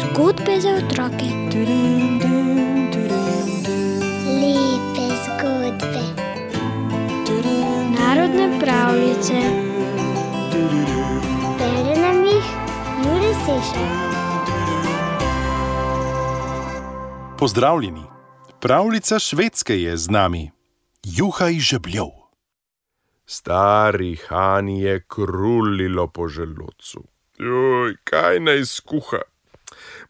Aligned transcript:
Zgodbe 0.00 0.60
za 0.60 0.68
otroke. 0.68 1.28
Lepe 4.40 5.06
zgodbe. 5.24 6.04
Narodne 7.98 8.60
pravljice. 8.60 9.34
Bere 11.58 12.00
nam 12.00 12.24
jih 12.24 12.44
Juri 13.04 13.34
Sešer. 13.44 13.88
Pozdravljeni. 17.38 18.02
Pravljica 18.60 19.18
švedske 19.18 19.82
je 19.82 19.96
z 19.96 20.10
nami. 20.10 20.50
Juha 21.04 21.48
iz 21.48 21.62
žebljev. 21.62 22.25
Stari 23.26 24.16
Han 24.28 24.68
je 24.68 25.00
krulilo 25.08 26.06
po 26.06 26.28
želodcu. 26.28 27.04
Joj, 27.38 27.96
kaj 28.04 28.40
naj 28.40 28.64
skuha? 28.64 29.18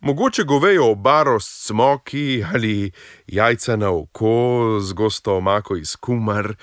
Mogoče 0.00 0.42
govejo 0.42 0.90
obaro 0.90 1.40
s 1.40 1.66
smoki 1.66 2.44
ali 2.54 2.92
jajca 3.26 3.76
na 3.76 3.90
oko 3.90 4.78
z 4.80 4.92
gosto 4.92 5.36
omako 5.36 5.76
iz 5.76 5.96
kumar. 5.96 6.54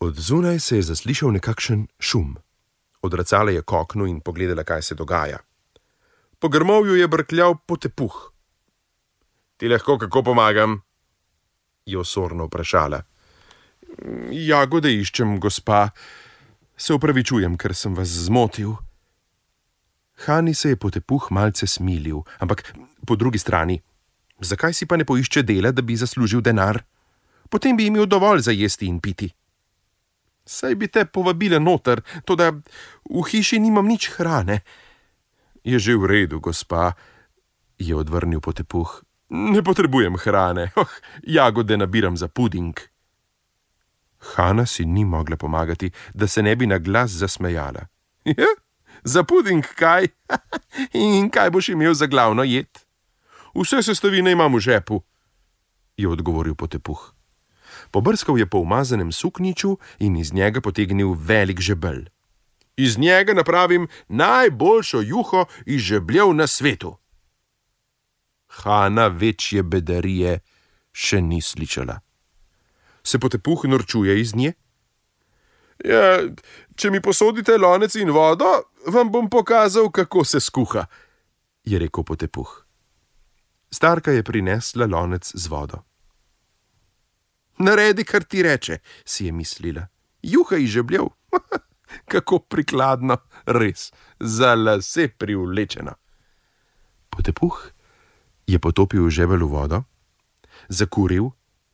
Od 0.00 0.14
zunaj 0.14 0.58
se 0.58 0.76
je 0.76 0.82
zaslišal 0.82 1.32
nekakšen 1.32 1.86
šum. 1.98 2.36
Odracala 3.02 3.50
je 3.50 3.62
k 3.62 3.72
oknu 3.72 4.06
in 4.06 4.20
pogledala, 4.20 4.64
kaj 4.64 4.82
se 4.82 4.94
dogaja. 4.94 5.38
Po 6.38 6.48
grmovju 6.48 6.94
je 6.96 7.08
brkljal 7.08 7.54
potepuh. 7.66 8.32
Ti 9.56 9.68
lahko 9.68 9.98
kako 9.98 10.22
pomagam? 10.22 10.82
je 11.86 11.98
osorno 11.98 12.44
vprašala. 12.44 13.02
Jagode 14.32 14.92
iščem, 14.96 15.36
gospa. 15.40 15.90
Se 16.80 16.94
upravičujem, 16.96 17.58
ker 17.60 17.74
sem 17.76 17.92
vas 17.94 18.08
zmotil. 18.08 18.78
Hani 20.24 20.54
se 20.54 20.72
je 20.72 20.76
potepuh 20.76 21.30
malce 21.30 21.66
smilil, 21.66 22.22
ampak 22.40 22.64
po 23.06 23.16
drugi 23.16 23.40
strani, 23.40 23.80
zakaj 24.40 24.74
si 24.76 24.86
pa 24.86 24.96
ne 24.96 25.04
poišče 25.04 25.42
dela, 25.42 25.72
da 25.72 25.82
bi 25.82 25.96
zaslužil 25.96 26.40
denar? 26.40 26.82
Potem 27.48 27.76
bi 27.76 27.88
imel 27.88 28.06
dovolj 28.06 28.44
za 28.48 28.52
jesti 28.52 28.86
in 28.86 29.00
piti. 29.00 29.30
Saj 30.44 30.74
bi 30.74 30.88
te 30.88 31.04
povabile 31.04 31.60
noter, 31.60 32.00
to 32.24 32.36
da 32.36 32.50
v 32.52 33.24
hiši 33.28 33.60
nimam 33.60 33.88
nič 33.88 34.10
hrane. 34.16 34.60
Je 35.64 35.78
že 35.78 35.96
v 35.96 36.08
redu, 36.08 36.40
gospa, 36.40 36.96
je 37.78 37.96
odvrnil 37.96 38.40
potepuh. 38.40 39.04
Ne 39.30 39.62
potrebujem 39.62 40.16
hrane, 40.16 40.72
oh, 40.80 40.88
jagode 41.22 41.76
nabiram 41.76 42.16
za 42.16 42.28
puding. 42.28 42.76
Hanna 44.20 44.66
si 44.66 44.84
ni 44.84 45.04
mogla 45.04 45.36
pomagati, 45.36 45.90
da 46.14 46.28
se 46.28 46.42
ne 46.42 46.56
bi 46.56 46.66
na 46.66 46.78
glas 46.78 47.10
zasmejala. 47.10 47.86
Ja, 48.24 48.52
za 49.04 49.24
puding 49.24 49.64
kaj? 49.64 50.06
In 50.94 51.30
kaj 51.30 51.50
boš 51.50 51.68
imel 51.68 51.94
za 51.94 52.06
glavno 52.06 52.42
jed? 52.42 52.68
Vse 53.54 53.82
sestavine 53.82 54.32
imam 54.32 54.54
v 54.54 54.60
žepu, 54.60 55.02
je 55.96 56.08
odgovoril 56.08 56.54
potepuh. 56.54 57.14
Pobrskal 57.90 58.38
je 58.38 58.46
po 58.46 58.58
umazanem 58.58 59.12
sukniču 59.12 59.78
in 59.98 60.16
iz 60.16 60.32
njega 60.32 60.60
potegnil 60.60 61.14
velik 61.18 61.60
žebelj. 61.60 62.08
Iz 62.76 62.98
njega 62.98 63.34
napravim 63.34 63.88
najboljšo 64.08 65.00
juho 65.00 65.44
iz 65.66 65.80
žebljev 65.80 66.34
na 66.34 66.46
svetu. 66.46 66.96
Hanna 68.46 69.06
večje 69.06 69.62
bedarije 69.62 70.40
še 70.92 71.20
ni 71.20 71.40
slišala. 71.40 72.00
Se 73.02 73.18
potepuh 73.18 73.64
norčuje 73.64 74.20
iz 74.20 74.34
nje? 74.34 74.52
Ja, 75.84 76.20
če 76.76 76.90
mi 76.90 77.00
posodite 77.00 77.56
lonec 77.56 77.94
in 77.96 78.10
vodo, 78.12 78.50
vam 78.92 79.08
bom 79.12 79.30
pokazal, 79.30 79.88
kako 79.90 80.24
se 80.24 80.40
skuha, 80.40 80.84
je 81.64 81.78
rekel 81.78 82.04
potepuh. 82.04 82.50
Starka 83.72 84.12
je 84.12 84.22
prinesla 84.22 84.86
lonec 84.86 85.32
z 85.34 85.48
vodo. 85.48 85.84
Naredi, 87.60 88.04
kar 88.04 88.24
ti 88.24 88.42
reče, 88.42 88.78
si 89.04 89.26
je 89.26 89.32
mislila. 89.32 89.86
Juha 90.22 90.56
je 90.56 90.66
žebljev, 90.66 91.08
kako 92.12 92.38
prikladno, 92.38 93.16
res, 93.46 93.92
za 94.20 94.54
lase 94.54 95.08
privlečeno. 95.08 95.94
Potepuh 97.10 97.60
je 98.46 98.58
potopil 98.58 99.10
žebelj 99.10 99.44
v 99.44 99.50
vodo, 99.52 99.82
zakuril 100.68 101.30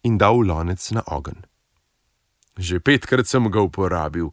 in 0.07 0.19
dal 0.19 0.39
lonec 0.47 0.81
na 0.95 1.03
ogenj. 1.11 1.43
Že 2.57 2.81
petkrat 2.81 3.29
sem 3.29 3.51
ga 3.51 3.61
uporabil, 3.61 4.31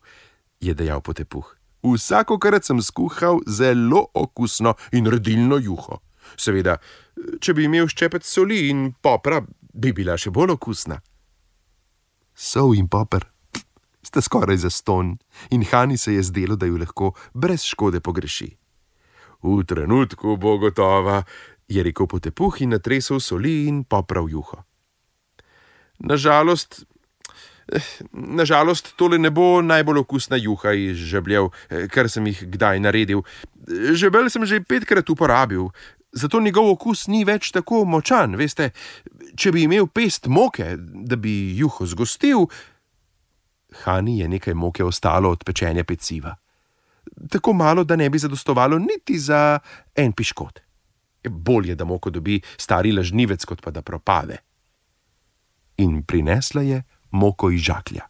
je 0.61 0.73
dejal 0.77 1.01
potepuh. 1.01 1.43
Vsakokrat 1.83 2.63
sem 2.63 2.79
skuhal 2.79 3.41
zelo 3.49 4.07
okusno 4.13 4.77
in 4.95 5.09
redilno 5.11 5.59
juho. 5.59 5.99
Seveda, 6.39 6.77
če 7.43 7.51
bi 7.51 7.67
imel 7.67 7.89
ščepec 7.91 8.23
soli 8.23 8.69
in 8.71 8.93
popra, 9.03 9.41
bi 9.73 9.91
bila 9.91 10.15
še 10.15 10.31
bolj 10.31 10.55
okusna. 10.55 11.01
Sol 12.33 12.77
in 12.79 12.87
popr 12.87 13.33
sta 14.03 14.21
skoraj 14.21 14.57
za 14.57 14.69
ston, 14.69 15.17
in 15.49 15.63
Hani 15.71 15.97
se 15.97 16.13
je 16.13 16.23
zdelo, 16.23 16.55
da 16.55 16.65
ju 16.65 16.77
lahko 16.77 17.13
brez 17.33 17.63
škode 17.63 17.99
pogreši. 17.99 18.57
V 19.43 19.63
trenutku 19.63 20.37
bo 20.37 20.57
gotova, 20.57 21.23
je 21.67 21.83
rekel 21.83 22.07
potepuh 22.07 22.61
in 22.61 22.69
natresel 22.69 23.19
soli 23.19 23.67
in 23.67 23.83
poprav 23.83 24.29
juho. 24.29 24.63
Nažalost, 25.99 26.83
nažalost, 28.11 28.93
tole 28.95 29.17
ne 29.19 29.31
bo 29.31 29.61
najbolj 29.61 30.03
okusna 30.03 30.37
juha 30.41 30.73
iz 30.73 30.97
žebljev, 30.97 31.49
kar 31.93 32.09
sem 32.09 32.27
jih 32.27 32.43
kdaj 32.55 32.79
naredil. 32.83 33.23
Žebelj 33.93 34.29
sem 34.29 34.45
že 34.45 34.63
petkrat 34.63 35.09
uporabil, 35.09 35.69
zato 36.11 36.41
njegov 36.41 36.71
okus 36.75 37.07
ni 37.07 37.23
več 37.25 37.51
tako 37.51 37.85
močan. 37.85 38.35
Veste, 38.35 38.71
če 39.35 39.51
bi 39.51 39.63
imel 39.63 39.87
pest 39.87 40.27
moke, 40.27 40.75
da 40.77 41.15
bi 41.15 41.55
juho 41.57 41.85
zgostil, 41.85 42.47
Hani 43.73 44.19
je 44.19 44.27
nekaj 44.27 44.53
moke 44.53 44.83
ostalo 44.83 45.31
od 45.33 45.43
pečenja 45.43 45.83
peciva. 45.83 46.35
Tako 47.29 47.53
malo, 47.53 47.83
da 47.83 47.95
ne 47.95 48.09
bi 48.09 48.19
zadostovalo 48.19 48.77
niti 48.79 49.19
za 49.19 49.59
en 49.95 50.13
piškot. 50.13 50.59
Bolje, 51.29 51.75
da 51.75 51.85
moko 51.85 52.09
dobi 52.09 52.41
stari 52.57 52.91
lažnivec, 52.91 53.45
kot 53.45 53.61
pa 53.61 53.71
da 53.71 53.81
propade. 53.81 54.37
In 55.77 56.03
prinesla 56.03 56.61
je 56.61 56.83
moko 57.11 57.49
iz 57.51 57.61
žaklja. 57.61 58.07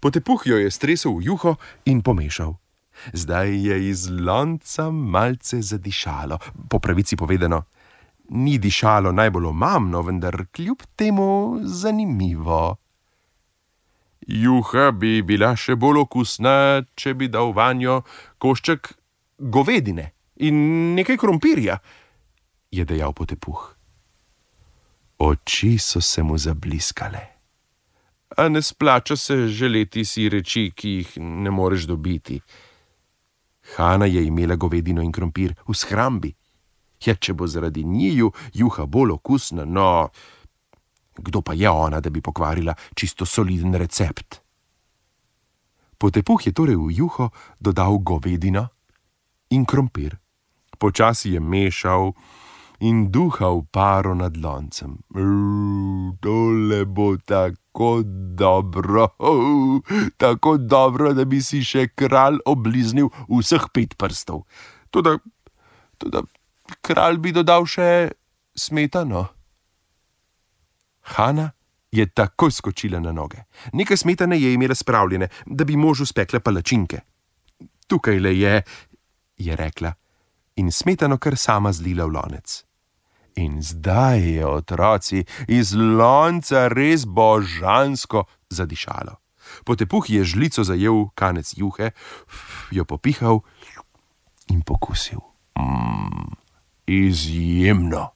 Potepuh 0.00 0.46
jo 0.46 0.58
je 0.58 0.70
stresel 0.70 1.16
v 1.18 1.30
juho 1.30 1.56
in 1.84 2.02
pomešal. 2.02 2.54
Zdaj 3.12 3.50
je 3.66 3.88
iz 3.88 4.06
lonca 4.10 4.90
malce 4.90 5.62
zadišalo, 5.62 6.38
po 6.70 6.78
pravici 6.78 7.16
povedano. 7.16 7.64
Ni 8.30 8.58
dišalo 8.58 9.12
najbolj 9.12 9.46
omamno, 9.46 10.02
vendar 10.02 10.46
kljub 10.52 10.82
temu 10.96 11.60
zanimivo. 11.64 12.76
Juha 14.26 14.90
bi 14.90 15.20
bila 15.22 15.52
še 15.56 15.76
bolj 15.76 16.06
okusna, 16.06 16.84
če 16.96 17.12
bi 17.14 17.28
dal 17.28 17.52
vanjo 17.52 18.00
košček 18.40 18.94
govedine 19.38 20.12
in 20.40 20.94
nekaj 20.96 21.18
krompirja, 21.20 21.76
je 22.72 22.84
dejal 22.88 23.12
potepuh. 23.12 23.74
Oči 25.18 25.78
so 25.78 26.00
se 26.00 26.22
mu 26.22 26.38
zabliskale. 26.38 27.20
A 28.36 28.48
ne 28.48 28.62
splača 28.62 29.16
se 29.16 29.48
želeti 29.48 30.04
si 30.04 30.28
reči, 30.28 30.72
ki 30.74 30.88
jih 30.88 31.12
ne 31.18 31.50
moreš 31.50 31.86
dobiti. 31.86 32.40
Hanna 33.76 34.06
je 34.06 34.26
imela 34.26 34.56
govedino 34.56 35.02
in 35.02 35.12
krompir 35.12 35.54
v 35.68 35.74
shrambi. 35.74 36.34
Ja, 37.04 37.14
če 37.14 37.34
bo 37.34 37.46
zaradi 37.46 37.84
njiju 37.84 38.32
juha 38.54 38.86
bolj 38.86 39.12
okusna, 39.12 39.64
no, 39.64 40.08
kdo 41.16 41.42
pa 41.42 41.52
je 41.54 41.70
ona, 41.70 42.00
da 42.00 42.10
bi 42.10 42.20
pokvarila 42.20 42.74
čisto 42.94 43.26
soliden 43.26 43.74
recept? 43.74 44.40
Potepuh 45.98 46.46
je 46.46 46.52
torej 46.52 46.76
v 46.76 46.90
juho 46.90 47.30
dodal 47.60 47.98
govedino 47.98 48.68
in 49.50 49.64
krompir. 49.64 50.16
Počasi 50.78 51.36
je 51.36 51.40
mešal 51.40 52.12
in 52.84 53.10
duhal 53.10 53.64
paro 53.72 54.14
nad 54.14 54.36
loncem. 54.36 54.98
Tole 56.20 56.84
bo 56.84 57.16
tako 57.16 58.02
dobro, 58.36 59.08
tako 60.22 60.56
dobro, 60.56 61.14
da 61.14 61.24
bi 61.24 61.40
si 61.40 61.62
še 61.64 61.88
kralj 61.96 62.42
obliznil 62.44 63.08
vseh 63.28 63.70
pet 63.72 63.96
prstov. 63.96 64.44
Tudi, 64.92 65.16
tudi 65.98 66.22
kralj 66.84 67.22
bi 67.24 67.32
dodal 67.32 67.64
še 67.64 67.88
smetano. 68.52 69.24
Hanna 71.16 71.50
je 71.94 72.04
takoj 72.06 72.52
skočila 72.52 73.00
na 73.00 73.12
noge. 73.16 73.46
Nekaj 73.72 73.96
smetane 73.96 74.36
je 74.40 74.52
imela 74.52 74.74
spravljene, 74.74 75.28
da 75.46 75.64
bi 75.64 75.76
možu 75.76 76.06
spekla 76.06 76.40
palačinke. 76.40 77.00
Tukaj 77.88 78.20
le 78.20 78.36
je, 78.38 78.54
je 79.36 79.56
rekla, 79.56 79.92
in 80.60 80.72
smetano 80.72 81.18
kar 81.18 81.36
sama 81.36 81.72
zlila 81.72 82.04
v 82.08 82.16
lonec. 82.16 82.64
In 83.36 83.62
zdaj 83.62 84.20
je 84.20 84.46
otroci 84.46 85.24
iz 85.48 85.74
lonca 85.74 86.68
res 86.68 87.04
božansko 87.04 88.24
zadišalo. 88.50 89.18
Potepuh 89.64 90.10
je 90.10 90.24
žlico 90.24 90.64
zajel 90.64 91.10
kanec 91.14 91.52
juhe, 91.56 91.90
jo 92.70 92.84
popihal 92.84 93.42
in 94.48 94.62
pokusil. 94.62 95.20
Mm, 95.58 96.34
izjemno. 96.86 98.10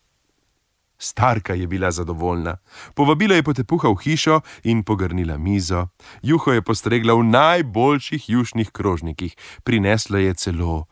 Starka 0.98 1.54
je 1.54 1.66
bila 1.66 1.90
zadovoljna. 1.90 2.56
Povabila 2.94 3.34
je 3.34 3.42
potepuha 3.42 3.88
v 3.88 4.02
hišo 4.02 4.40
in 4.64 4.82
pogrnila 4.82 5.38
mizo. 5.38 5.88
Juho 6.22 6.52
je 6.52 6.62
postregla 6.62 7.14
v 7.14 7.22
najboljših 7.22 8.30
jušnih 8.30 8.70
krožnikih, 8.70 9.36
prinesla 9.62 10.18
je 10.18 10.34
celo 10.34 10.86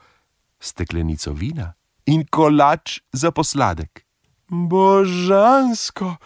steklenico 0.61 1.33
vina 1.33 1.75
in 2.07 2.23
kolač 2.31 3.01
za 3.13 3.31
posladek. 3.31 4.06
Božansko, 4.49 6.17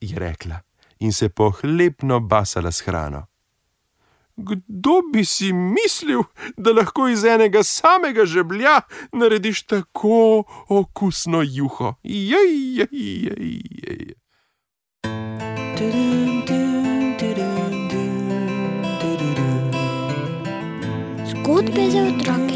je 0.00 0.18
rekla 0.18 0.60
in 0.98 1.12
se 1.12 1.28
pohlepno 1.28 2.20
basala 2.20 2.72
s 2.72 2.80
hrano. 2.80 3.26
Kdo 4.36 5.02
bi 5.12 5.24
si 5.24 5.52
mislil, 5.52 6.22
da 6.56 6.72
lahko 6.72 7.08
iz 7.08 7.24
enega 7.24 7.62
samega 7.62 8.24
žeblja 8.24 8.80
narediš 9.12 9.62
tako 9.62 10.44
okusno 10.68 11.42
juho? 11.42 11.94
Jej, 12.02 12.78
jej, 12.78 12.88
jej, 12.92 13.62
jej. 13.82 14.14
Zgodbe 21.30 21.90
za 21.90 22.02
otroke. 22.02 22.51